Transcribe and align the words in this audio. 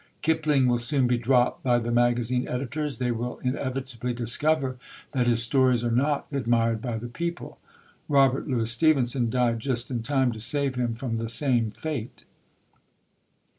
Kipling 0.23 0.65
will 0.65 0.79
soon 0.79 1.05
be 1.05 1.19
dropped 1.19 1.61
by 1.61 1.77
the 1.77 1.91
magazine 1.91 2.47
editors; 2.47 2.97
they 2.97 3.11
will 3.11 3.37
inevitably 3.43 4.13
discover 4.15 4.77
that 5.11 5.27
his 5.27 5.43
stories 5.43 5.83
are 5.83 5.91
not 5.91 6.25
admired 6.31 6.81
by 6.81 6.97
the 6.97 7.05
people. 7.07 7.59
Robert 8.09 8.47
Louis 8.47 8.71
Stevenson 8.71 9.29
died 9.29 9.59
just 9.59 9.91
in 9.91 10.01
time 10.01 10.31
to 10.31 10.39
save 10.39 10.73
him 10.73 10.95
from 10.95 11.19
the 11.19 11.29
same 11.29 11.69
fate." 11.69 12.23